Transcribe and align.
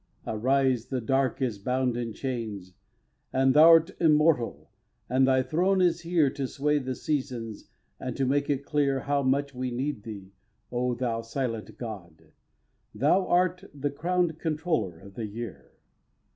Arise! 0.25 0.87
The 0.87 0.99
Dark 0.99 1.43
is 1.43 1.59
bound 1.59 1.95
in 1.95 2.11
chains, 2.11 2.73
And 3.31 3.53
thou'rt 3.53 3.91
immortal, 4.01 4.71
and 5.07 5.27
thy 5.27 5.43
throne 5.43 5.79
is 5.79 6.01
here 6.01 6.31
To 6.31 6.47
sway 6.47 6.79
the 6.79 6.95
seasons, 6.95 7.69
and 7.99 8.17
to 8.17 8.25
make 8.25 8.49
it 8.49 8.65
clear 8.65 9.01
How 9.01 9.21
much 9.21 9.53
we 9.53 9.69
need 9.69 10.01
thee, 10.01 10.31
O 10.71 10.95
thou 10.95 11.21
silent 11.21 11.77
god! 11.77 12.31
That 12.95 13.11
art 13.11 13.65
the 13.75 13.91
crown'd 13.91 14.39
controller 14.39 14.97
of 14.97 15.13
the 15.13 15.27
year. 15.27 15.69